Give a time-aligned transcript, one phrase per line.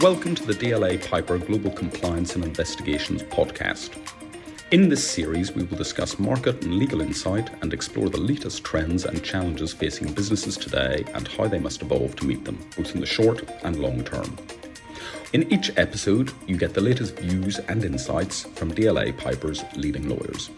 [0.00, 3.96] Welcome to the DLA Piper Global Compliance and Investigations podcast.
[4.70, 9.04] In this series, we will discuss market and legal insight and explore the latest trends
[9.04, 13.00] and challenges facing businesses today and how they must evolve to meet them, both in
[13.00, 14.36] the short and long term.
[15.32, 20.50] In each episode, you get the latest views and insights from DLA Piper's leading lawyers.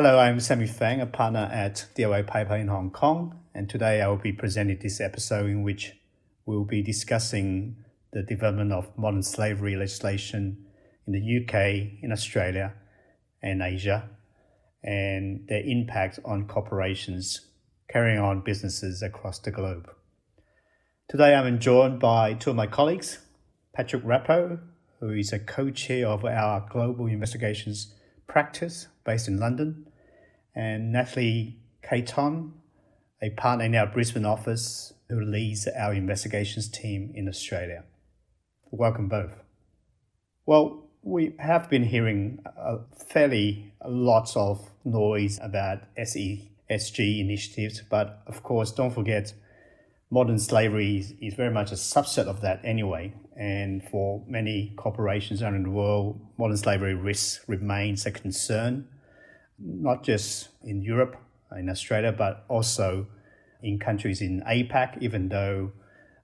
[0.00, 4.06] Hello, I'm Sammy Fang, a partner at DLA Piper in Hong Kong, and today I
[4.06, 5.92] will be presenting this episode in which
[6.46, 7.74] we'll be discussing
[8.12, 10.66] the development of modern slavery legislation
[11.04, 12.74] in the UK, in Australia,
[13.42, 14.08] and Asia,
[14.84, 17.48] and their impact on corporations
[17.90, 19.90] carrying on businesses across the globe.
[21.08, 23.18] Today I'm joined by two of my colleagues,
[23.74, 24.60] Patrick Rappo,
[25.00, 27.96] who is a co-chair of our global investigations
[28.28, 29.86] practice based in London,
[30.58, 32.52] and Natalie Caton,
[33.22, 37.84] a partner in our Brisbane office who leads our investigations team in Australia.
[38.72, 39.30] Welcome both.
[40.46, 42.78] Well, we have been hearing a
[43.08, 49.32] fairly lots of noise about SESG initiatives, but of course, don't forget
[50.10, 53.14] modern slavery is, is, very much a subset of that anyway.
[53.36, 58.88] And for many corporations around the world, modern slavery risk remains a concern,
[59.58, 61.16] not just in Europe,
[61.56, 63.06] in Australia, but also
[63.62, 65.72] in countries in APAC, even though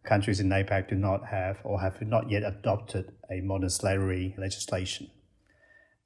[0.05, 5.11] countries in APAC do not have or have not yet adopted a modern slavery legislation.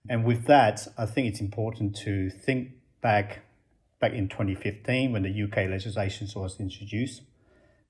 [0.08, 2.70] And with that, I think it's important to think
[3.02, 3.40] back
[4.00, 7.22] back in 2015 when the UK legislation was introduced.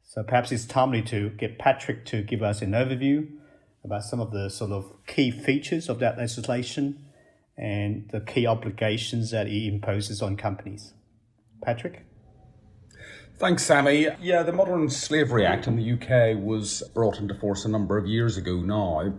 [0.03, 3.29] So perhaps it's timely to get Patrick to give us an overview
[3.85, 7.05] about some of the sort of key features of that legislation
[7.59, 10.95] and the key obligations that it imposes on companies.
[11.63, 12.05] Patrick?
[13.39, 14.09] Thanks, Sammy.
[14.21, 18.07] Yeah, the Modern Slavery Act in the UK was brought into force a number of
[18.07, 19.13] years ago now.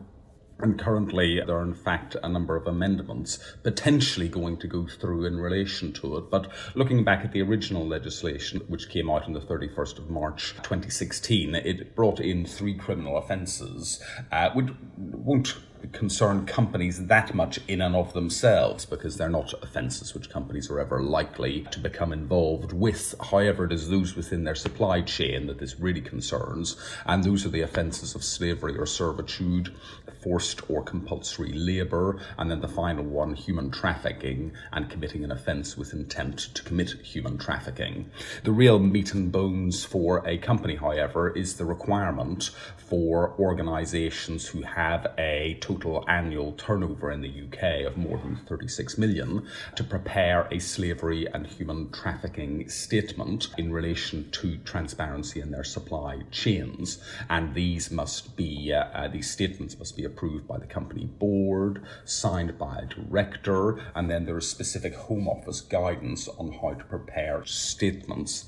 [0.61, 5.25] And currently, there are in fact a number of amendments potentially going to go through
[5.25, 6.29] in relation to it.
[6.29, 10.53] But looking back at the original legislation, which came out on the 31st of March
[10.63, 14.67] 2016, it brought in three criminal offences, uh, which
[14.97, 15.55] won't
[15.87, 20.79] concern companies that much in and of themselves because they're not offences which companies are
[20.79, 23.15] ever likely to become involved with.
[23.31, 26.75] However, it is those within their supply chain that this really concerns,
[27.05, 29.73] and those are the offences of slavery or servitude,
[30.21, 35.77] forced or compulsory labour, and then the final one, human trafficking and committing an offence
[35.77, 38.09] with intent to commit human trafficking.
[38.43, 44.61] The real meat and bones for a company, however, is the requirement for organisations who
[44.63, 50.47] have a total annual turnover in the UK of more than 36 million to prepare
[50.51, 56.99] a slavery and human trafficking statement in relation to transparency in their supply chains.
[57.29, 61.83] And these must be, uh, uh, these statements must be approved by the company board,
[62.03, 66.83] signed by a director, and then there is specific Home Office guidance on how to
[66.85, 68.45] prepare statements.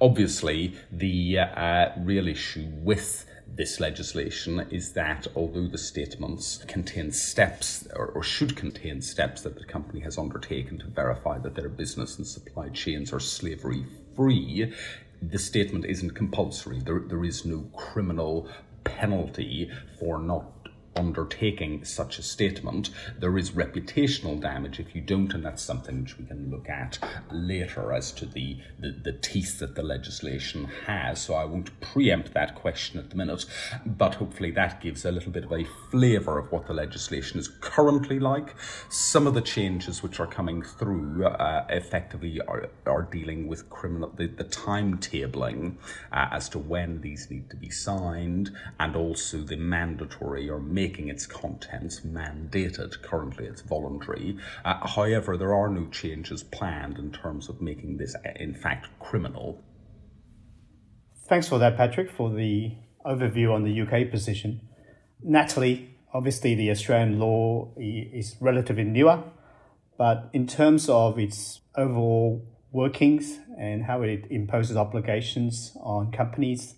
[0.00, 7.86] Obviously, the uh, real issue with this legislation is that although the statements contain steps
[7.94, 12.16] or, or, should contain steps that the company has undertaken to verify that their business
[12.16, 13.84] and supply chains are slavery
[14.16, 14.72] free,
[15.22, 16.80] the statement isn't compulsory.
[16.80, 18.48] There, there is no criminal
[18.82, 20.53] penalty for not
[20.96, 26.18] undertaking such a statement, there is reputational damage if you don't, and that's something which
[26.18, 26.98] we can look at
[27.30, 31.20] later as to the, the, the teeth that the legislation has.
[31.20, 33.44] So I won't preempt that question at the minute,
[33.84, 37.48] but hopefully that gives a little bit of a flavour of what the legislation is
[37.60, 38.54] currently like.
[38.88, 44.12] Some of the changes which are coming through uh, effectively are, are dealing with criminal
[44.16, 45.76] the, the timetabling
[46.12, 51.08] uh, as to when these need to be signed and also the mandatory or making
[51.08, 52.90] its contents mandated.
[53.00, 54.36] Currently, it's voluntary.
[54.66, 58.88] Uh, however, there are no changes planned in terms of making this, uh, in fact,
[59.00, 59.46] criminal.
[61.26, 62.72] Thanks for that, Patrick, for the
[63.06, 64.60] overview on the UK position.
[65.22, 69.22] Natalie, obviously, the Australian law is relatively newer,
[69.96, 76.74] but in terms of its overall workings and how it imposes obligations on companies,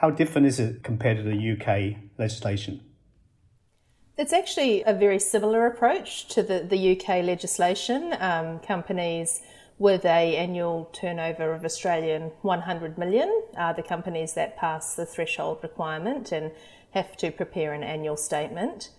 [0.00, 1.68] how different is it compared to the UK
[2.18, 2.87] legislation?
[4.18, 8.16] It's actually a very similar approach to the, the UK legislation.
[8.18, 9.42] Um, companies
[9.78, 15.60] with a annual turnover of Australian 100 million are the companies that pass the threshold
[15.62, 16.50] requirement and
[16.90, 18.90] have to prepare an annual statement.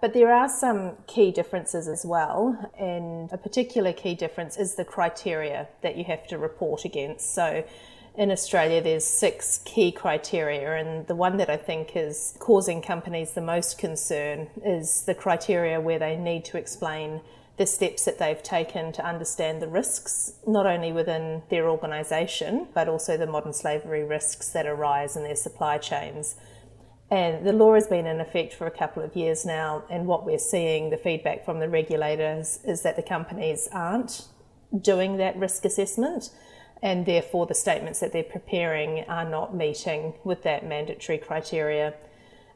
[0.00, 4.84] But there are some key differences as well, and a particular key difference is the
[4.84, 7.34] criteria that you have to report against.
[7.34, 7.64] So
[8.18, 13.30] in Australia, there's six key criteria, and the one that I think is causing companies
[13.32, 17.20] the most concern is the criteria where they need to explain
[17.58, 22.88] the steps that they've taken to understand the risks, not only within their organisation, but
[22.88, 26.34] also the modern slavery risks that arise in their supply chains.
[27.12, 30.26] And the law has been in effect for a couple of years now, and what
[30.26, 34.26] we're seeing, the feedback from the regulators, is that the companies aren't
[34.82, 36.30] doing that risk assessment
[36.82, 41.94] and therefore the statements that they're preparing are not meeting with that mandatory criteria.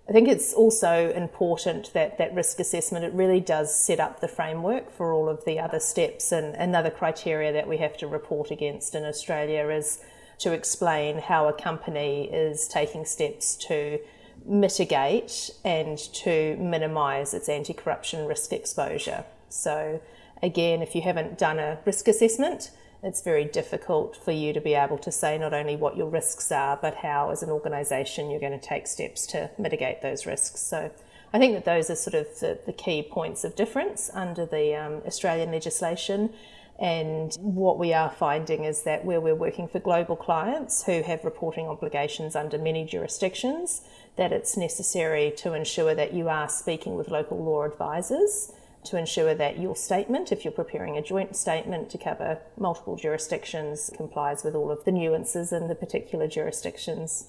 [0.08, 4.28] I think it's also important that that risk assessment it really does set up the
[4.28, 8.50] framework for all of the other steps and another criteria that we have to report
[8.50, 10.00] against in Australia is
[10.38, 14.00] to explain how a company is taking steps to
[14.44, 19.25] mitigate and to minimise its anti-corruption risk exposure.
[19.48, 20.00] So
[20.42, 22.72] again, if you haven't done a risk assessment,
[23.02, 26.52] it's very difficult for you to be able to say not only what your risks
[26.52, 30.60] are, but how, as an organisation, you're going to take steps to mitigate those risks.
[30.60, 30.90] So
[31.32, 34.76] I think that those are sort of the, the key points of difference under the
[34.76, 36.31] um, Australian legislation.
[36.78, 41.25] And what we are finding is that where we're working for global clients who have
[41.25, 43.82] reporting obligations under many jurisdictions,
[44.16, 48.52] that it's necessary to ensure that you are speaking with local law advisors
[48.84, 53.90] to ensure that your statement, if you're preparing a joint statement to cover multiple jurisdictions,
[53.96, 57.29] complies with all of the nuances in the particular jurisdictions.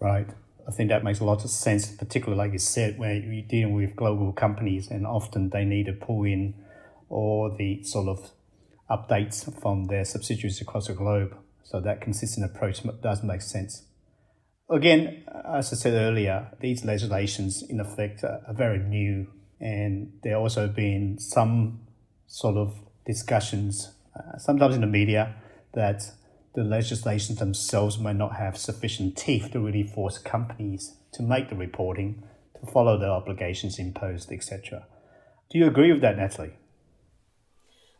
[0.00, 0.28] Right.
[0.66, 3.74] I think that makes a lot of sense, particularly like you said, where you're dealing
[3.74, 6.54] with global companies and often they need to pull in
[7.08, 8.30] all the sort of
[8.90, 11.34] updates from their subsidiaries across the globe.
[11.64, 13.84] So that consistent approach does make sense.
[14.70, 19.28] Again, as I said earlier, these legislations in effect are very new
[19.60, 21.80] and there also been some
[22.26, 22.74] sort of
[23.06, 25.34] discussions, uh, sometimes in the media,
[25.74, 26.02] that
[26.54, 31.56] the legislations themselves may not have sufficient teeth to really force companies to make the
[31.56, 32.22] reporting,
[32.60, 34.86] to follow the obligations imposed, etc.
[35.50, 36.54] Do you agree with that, Natalie?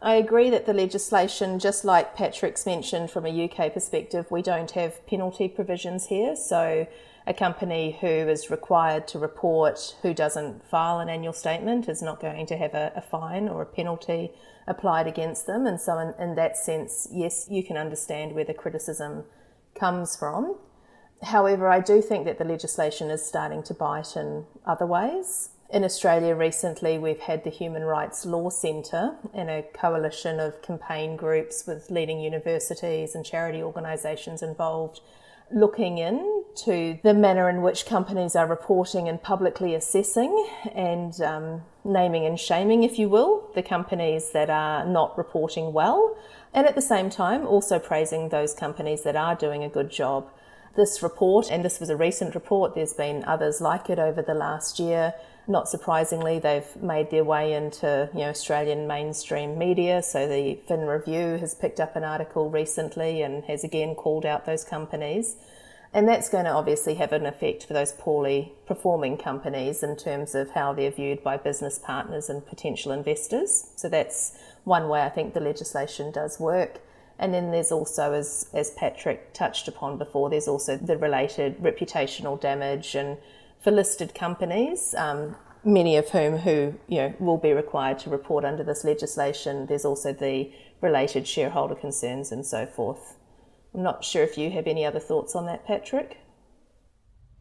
[0.01, 4.71] I agree that the legislation, just like Patrick's mentioned from a UK perspective, we don't
[4.73, 6.37] have penalty provisions here.
[6.37, 6.87] So
[7.27, 12.21] a company who is required to report who doesn't file an annual statement is not
[12.21, 14.31] going to have a, a fine or a penalty
[14.69, 15.67] applied against them.
[15.67, 19.25] And so, in, in that sense, yes, you can understand where the criticism
[19.75, 20.57] comes from.
[21.23, 25.51] However, I do think that the legislation is starting to bite in other ways.
[25.71, 31.15] In Australia, recently, we've had the Human Rights Law Centre and a coalition of campaign
[31.15, 35.01] groups with leading universities and charity organisations involved
[35.51, 42.25] looking into the manner in which companies are reporting and publicly assessing and um, naming
[42.25, 46.17] and shaming, if you will, the companies that are not reporting well,
[46.55, 50.31] and at the same time also praising those companies that are doing a good job.
[50.77, 54.35] This report, and this was a recent report, there's been others like it over the
[54.35, 55.13] last year,
[55.49, 60.03] not surprisingly, they've made their way into you know Australian mainstream media.
[60.03, 64.45] So the Fin Review has picked up an article recently and has again called out
[64.45, 65.37] those companies.
[65.95, 70.35] And that's going to obviously have an effect for those poorly performing companies in terms
[70.35, 73.71] of how they're viewed by business partners and potential investors.
[73.75, 76.83] So that's one way I think the legislation does work.
[77.19, 82.39] And then there's also, as, as Patrick touched upon before, there's also the related reputational
[82.39, 83.17] damage and
[83.61, 85.37] for listed companies, um,
[85.69, 89.67] many of whom who you know will be required to report under this legislation.
[89.67, 93.17] There's also the related shareholder concerns and so forth.
[93.75, 96.19] I'm not sure if you have any other thoughts on that, Patrick.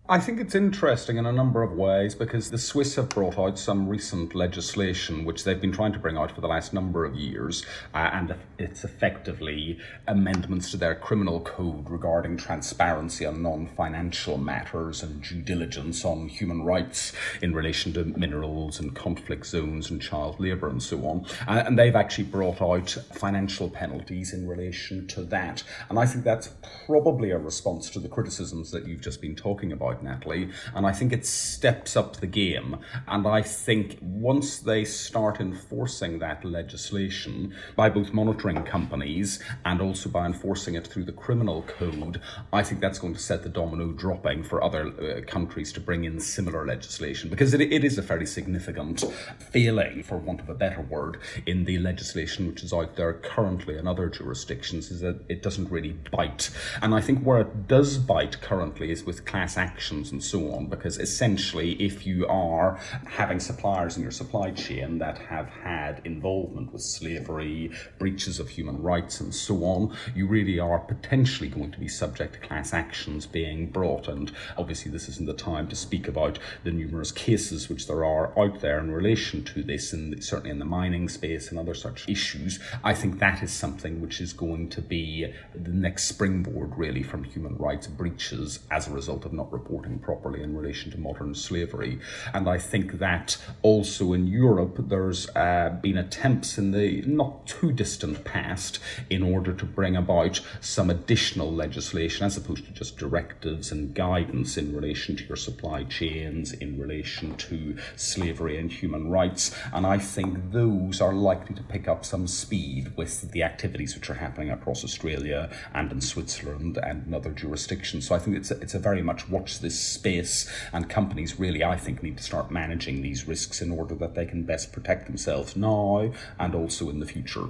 [0.10, 3.60] I think it's interesting in a number of ways because the Swiss have brought out
[3.60, 7.14] some recent legislation which they've been trying to bring out for the last number of
[7.14, 14.38] years, uh, and it's effectively amendments to their criminal code regarding transparency on non financial
[14.38, 17.12] matters and due diligence on human rights
[17.42, 21.26] in relation to minerals and conflict zones and child labour and so on.
[21.50, 25.64] Uh, and they've actually brought out financial penalties in relation to that.
[25.90, 26.52] And I think that's
[26.86, 30.86] probably a response to the criticisms that you've just been talking about about, Natalie, and
[30.86, 32.78] I think it steps up the game.
[33.08, 40.10] And I think once they start enforcing that legislation by both monitoring companies and also
[40.10, 42.22] by enforcing it through the criminal code,
[42.54, 46.06] I think that's going to set the domino dropping for other uh, countries to bring
[46.06, 49.04] in similar legislation because it, it is a fairly significant
[49.40, 53.78] failing, for want of a better word, in the legislation which is out there currently
[53.78, 56.50] in other jurisdictions is that it doesn't really bite.
[56.82, 60.68] And I think where it does bite currently is with class action and so on.
[60.68, 66.74] Because essentially, if you are having suppliers in your supply chain that have had involvement
[66.74, 71.80] with slavery, breaches of human rights, and so on, you really are potentially going to
[71.80, 74.08] be subject to class actions being brought.
[74.08, 78.38] And obviously, this isn't the time to speak about the numerous cases which there are
[78.38, 82.08] out there in relation to this, and certainly in the mining space and other such
[82.10, 82.60] issues.
[82.84, 87.24] I think that is something which is going to be the next springboard, really, from
[87.24, 92.00] human rights breaches as a result of not reporting properly in relation to modern slavery.
[92.34, 97.72] And I think that also in Europe, there's uh, been attempts in the not too
[97.72, 98.80] distant past
[99.10, 104.58] in order to bring about some additional legislation as opposed to just directives and guidance
[104.58, 109.56] in relation to your supply chains, in relation to slavery and human rights.
[109.74, 114.10] And I think those are likely to pick up some speed with the activities which
[114.10, 118.08] are happening across Australia and in Switzerland and in other jurisdictions.
[118.08, 121.64] So I think it's a, it's a very much watch this space, and companies really,
[121.64, 125.08] I think, need to start managing these risks in order that they can best protect
[125.08, 127.46] themselves now and also in the future.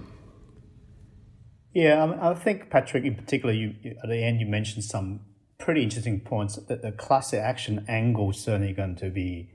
[1.74, 5.20] Yeah, I, think Patrick, in particular, you, at the end you mentioned some
[5.60, 6.56] pretty interesting points.
[6.56, 9.52] That the class action angle is certainly going to be,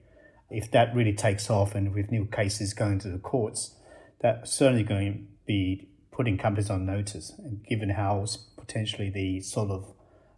[0.50, 3.74] if that really takes off, and with new cases going to the courts,
[4.20, 7.32] that's certainly going to be putting companies on notice.
[7.38, 8.24] And given how
[8.56, 9.92] potentially the sort of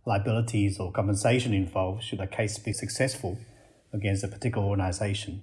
[0.06, 3.38] liabilities or compensation involved, should a case be successful
[3.92, 5.42] against a particular organization,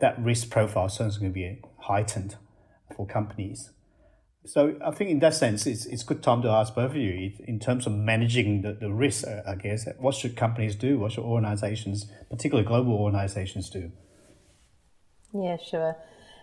[0.00, 2.36] that risk profile is going to be heightened
[2.96, 3.70] for companies.
[4.46, 7.32] So I think in that sense, it's it's good time to ask both of you
[7.46, 9.26] in terms of managing the, the risk.
[9.26, 10.98] Uh, I guess what should companies do?
[10.98, 13.92] What should organizations, particularly global organizations, do?
[15.34, 15.96] Yeah, sure.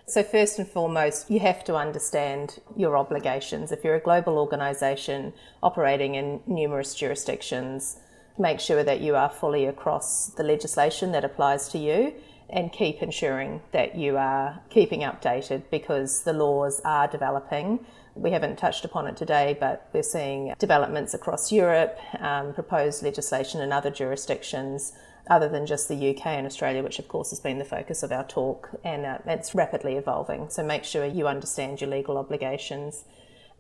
[0.09, 3.73] So first and foremost, you have to understand your obligations.
[3.73, 7.97] If you're a global organisation operating in numerous jurisdictions,
[8.39, 12.13] make sure that you are fully across the legislation that applies to you
[12.49, 17.85] and keep ensuring that you are keeping updated because the laws are developing.
[18.15, 23.59] We haven't touched upon it today, but we're seeing developments across Europe, um, proposed legislation
[23.59, 24.93] in other jurisdictions
[25.29, 28.11] other than just the UK and Australia, which of course has been the focus of
[28.11, 30.49] our talk, and uh, it's rapidly evolving.
[30.49, 33.03] So make sure you understand your legal obligations.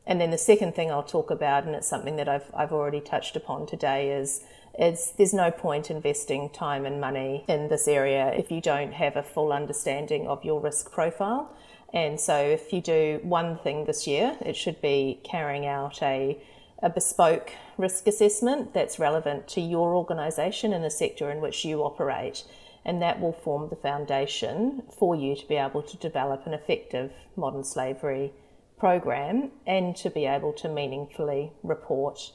[0.05, 3.01] And then the second thing I'll talk about, and it's something that I've, I've already
[3.01, 4.43] touched upon today, is
[4.77, 9.15] is there's no point investing time and money in this area if you don't have
[9.15, 11.55] a full understanding of your risk profile.
[11.93, 16.39] And so if you do one thing this year, it should be carrying out a,
[16.81, 21.83] a bespoke risk assessment that's relevant to your organisation and the sector in which you
[21.83, 22.43] operate.
[22.85, 27.11] And that will form the foundation for you to be able to develop an effective
[27.35, 28.31] modern slavery
[28.77, 32.31] program and to be able to meaningfully report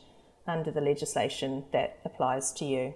[0.47, 2.95] under the legislation that applies to you.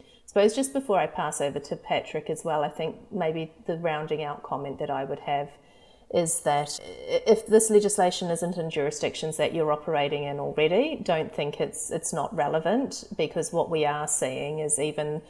[0.00, 3.78] I suppose just before I pass over to Patrick as well, I think maybe the
[3.78, 5.48] rounding out comment that I would have
[6.12, 11.60] is that if this legislation isn't in jurisdictions that you're operating in already, don't think
[11.60, 15.20] it's it's not relevant because what we are seeing is even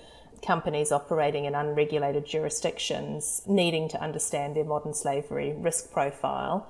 [0.40, 6.68] companies operating in unregulated jurisdictions needing to understand their modern slavery risk profile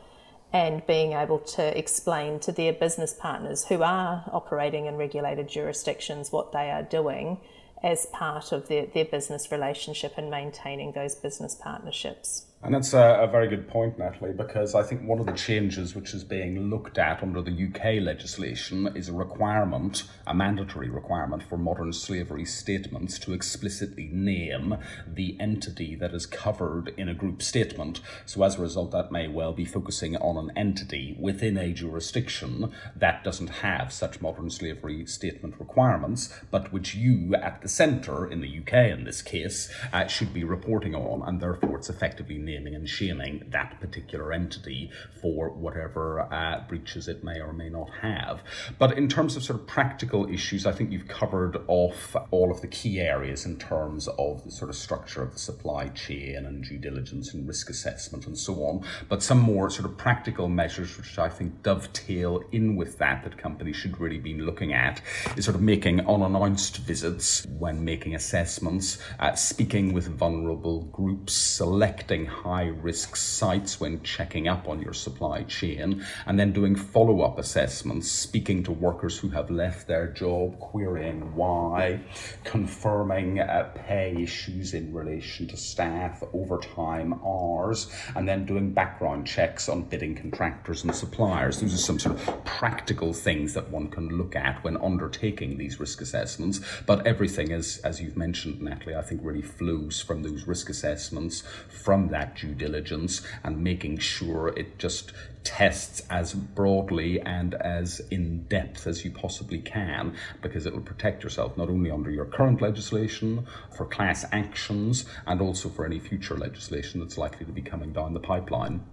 [0.52, 6.32] and being able to explain to their business partners who are operating in regulated jurisdictions
[6.32, 7.38] what they are doing
[7.82, 12.46] as part of their, their business relationship and maintaining those business partnerships.
[12.60, 15.94] And that's a, a, very good point, Natalie, because I think one of the changes
[15.94, 21.44] which is being looked at under the UK legislation is a requirement, a mandatory requirement
[21.44, 27.42] for modern slavery statements to explicitly name the entity that is covered in a group
[27.42, 28.00] statement.
[28.26, 32.72] So as a result, that may well be focusing on an entity within a jurisdiction
[32.96, 38.40] that doesn't have such modern slavery statement requirements, but which you at the centre, in
[38.40, 42.74] the UK in this case, uh, should be reporting on, and therefore it's effectively naming
[42.74, 44.90] and shaming that particular entity
[45.20, 48.42] for whatever uh, breaches it may or may not have.
[48.78, 52.60] But in terms of sort of practical issues, I think you've covered off all of
[52.60, 56.64] the key areas in terms of the sort of structure of the supply chain and
[56.64, 58.84] due diligence and risk assessment and so on.
[59.08, 63.36] But some more sort of practical measures, which I think dovetail in with that, that
[63.36, 65.00] companies should really be looking at,
[65.36, 72.26] is sort of making unannounced visits when making assessments, uh, speaking with vulnerable groups, selecting
[72.42, 77.38] high risk sites when checking up on your supply chain, and then doing follow up
[77.38, 82.00] assessments, speaking to workers who have left their job, querying why,
[82.44, 89.68] confirming uh, pay issues in relation to staff, overtime hours, and then doing background checks
[89.68, 91.60] on bidding contractors and suppliers.
[91.60, 95.80] Those are some sort of practical things that one can look at when undertaking these
[95.80, 96.60] risk assessments.
[96.86, 101.42] But everything, as, as you've mentioned, Natalie, I think really flows from those risk assessments,
[101.68, 105.12] from that due diligence, and making sure it just
[105.44, 111.22] tests as broadly and as in depth as you possibly can because it will protect
[111.22, 116.36] yourself not only under your current legislation, for class actions, and also for any future
[116.36, 118.84] legislation that's likely to be coming down the pipeline.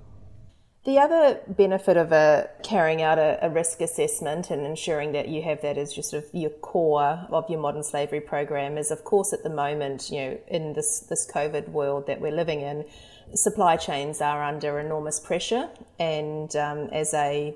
[0.85, 5.41] The other benefit of a, carrying out a, a, risk assessment and ensuring that you
[5.41, 9.03] have that as just sort of your core of your modern slavery program is, of
[9.03, 12.85] course, at the moment, you know, in this, this COVID world that we're living in,
[13.33, 15.69] supply chains are under enormous pressure.
[15.99, 17.55] And um, as a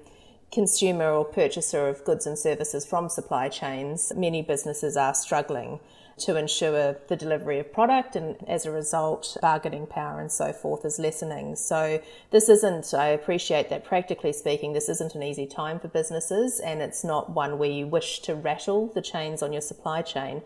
[0.52, 5.80] consumer or purchaser of goods and services from supply chains, many businesses are struggling
[6.20, 10.84] to ensure the delivery of product and as a result bargaining power and so forth
[10.86, 15.80] is lessening so this isn't i appreciate that practically speaking this isn't an easy time
[15.80, 19.62] for businesses and it's not one where you wish to rattle the chains on your
[19.62, 20.42] supply chain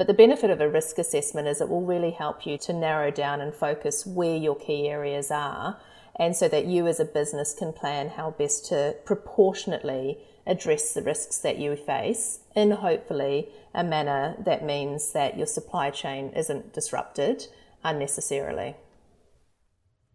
[0.00, 3.10] but the benefit of a risk assessment is it will really help you to narrow
[3.10, 5.78] down and focus where your key areas are
[6.16, 10.16] and so that you as a business can plan how best to proportionately
[10.46, 15.90] address the risks that you face in hopefully a manner that means that your supply
[15.90, 17.46] chain isn't disrupted
[17.84, 18.74] unnecessarily.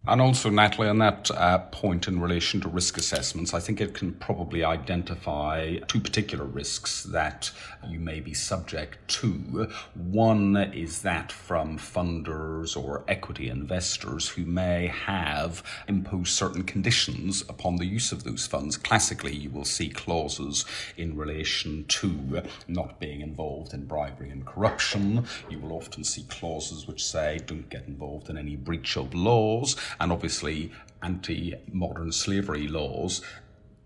[0.08, 3.96] And also, Natalie, on that uh, point in relation to risk assessments, I think it
[3.96, 7.50] can probably identify two particular risks that
[7.88, 9.68] you may be subject to.
[9.96, 17.78] One is that from funders or equity investors who may have imposed certain conditions upon
[17.78, 18.78] the use of those funds.
[18.78, 20.66] Classically, you will see clauses
[20.98, 25.26] in relation to not being involved in bribery and corruption.
[25.50, 29.76] You will often see clauses which say don't get involved in any breach of laws
[30.00, 30.72] and obviously
[31.02, 33.22] anti modern slavery laws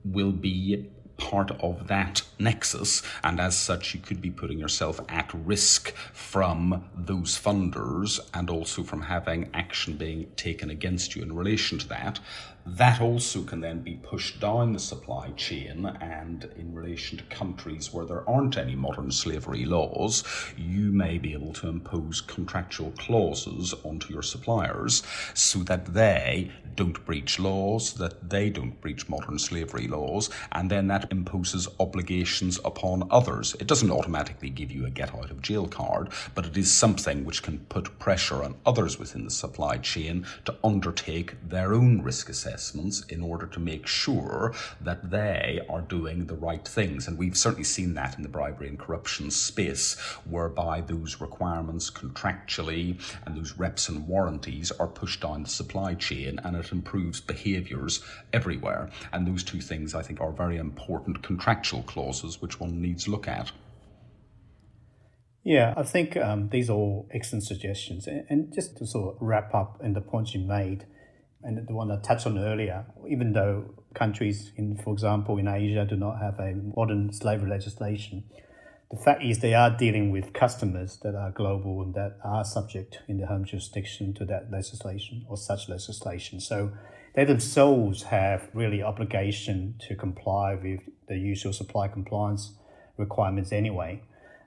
[0.04, 0.90] will be
[1.20, 6.90] part of that nexus, and as such, you could be putting yourself at risk from
[6.96, 12.20] those funders and also from having action being taken against you in relation to that.
[12.76, 17.92] That also can then be pushed down the supply chain, and in relation to countries
[17.92, 20.24] where there aren't any modern slavery laws,
[20.56, 25.04] you may be able to impose contractual clauses onto your suppliers
[25.34, 30.88] so that they don't breach laws, that they don't breach modern slavery laws, and then
[30.88, 33.56] that imposes obligations upon others.
[33.60, 37.26] It doesn't automatically give you a get out of jail card, but it is something
[37.26, 42.30] which can put pressure on others within the supply chain to undertake their own risk
[42.30, 42.59] assessment
[43.10, 47.08] in order to make sure that they are doing the right things.
[47.08, 49.98] And we've certainly seen that in the bribery and corruption space,
[50.30, 56.40] whereby those requirements contractually and those reps and warranties are pushed down the supply chain
[56.44, 58.90] and it improves behaviours everywhere.
[59.14, 63.12] And those two things, I think, are very important contractual clauses which one needs to
[63.12, 63.52] look at.
[65.44, 68.08] Yeah, I think um, these are all excellent suggestions.
[68.08, 70.86] And just to sort of wrap up in the points you made,
[71.44, 75.86] and the one I touched on earlier, even though countries in, for example, in Asia
[75.86, 78.24] do not have a modern slavery legislation,
[78.92, 83.00] the fact is they are dealing with customers that are global and that are subject
[83.08, 86.40] in the home jurisdiction to that legislation or such legislation.
[86.40, 86.72] So
[87.16, 92.54] they themselves have really obligation to comply with the usual supply compliance
[92.98, 94.02] requirements anyway.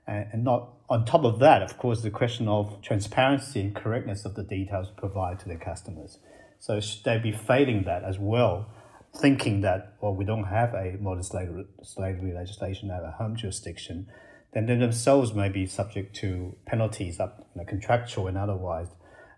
[0.05, 4.35] And not on top of that, of course, the question of transparency and correctness of
[4.35, 6.19] the details provided to the customers.
[6.63, 8.69] So should they be failing that as well,
[9.13, 14.07] thinking that, well, we don't have a modern slavery, legislation at a home jurisdiction,
[14.53, 18.87] then they themselves may be subject to penalties, up, you know, contractual and otherwise,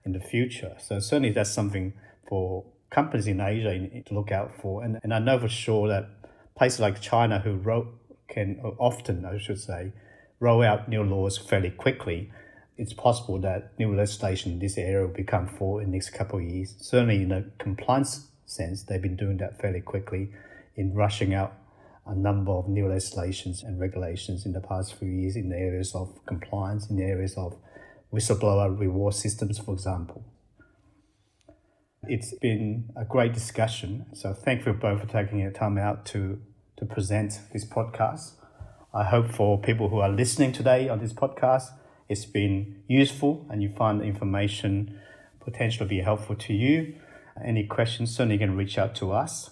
[0.05, 0.75] in the future.
[0.77, 1.93] So certainly that's something
[2.29, 4.83] for companies in Asia to look out for.
[4.83, 6.07] And, and I know for sure that
[6.55, 7.87] places like China who wrote,
[8.27, 9.93] can uh, often, I should say,
[10.39, 12.31] roll out new laws fairly quickly
[12.77, 16.39] it's possible that new legislation in this area will become full in the next couple
[16.39, 16.75] of years.
[16.79, 20.31] Certainly, in a compliance sense, they've been doing that fairly quickly
[20.75, 21.53] in rushing out
[22.05, 25.95] a number of new legislations and regulations in the past few years in the areas
[25.95, 27.55] of compliance, in the areas of
[28.13, 30.23] whistleblower reward systems, for example.
[32.03, 34.05] It's been a great discussion.
[34.13, 36.39] So thank you both for taking your time out to,
[36.77, 38.33] to present this podcast.
[38.93, 41.69] I hope for people who are listening today on this podcast
[42.07, 44.99] it's been useful and you find the information
[45.39, 46.95] potentially be helpful to you.
[47.43, 49.51] Any questions, certainly you can reach out to us.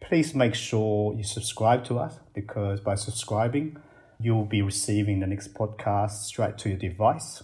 [0.00, 3.76] Please make sure you subscribe to us because by subscribing,
[4.20, 7.42] you'll be receiving the next podcast straight to your device.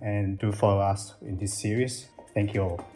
[0.00, 2.08] And do follow us in this series.
[2.34, 2.86] Thank you all.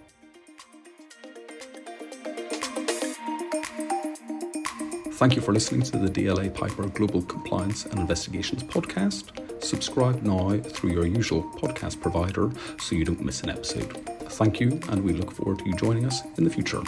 [5.14, 9.39] Thank you for listening to the DLA Piper Global Compliance and Investigations podcast.
[9.62, 13.92] Subscribe now through your usual podcast provider so you don't miss an episode.
[14.30, 16.82] Thank you, and we look forward to you joining us in the future.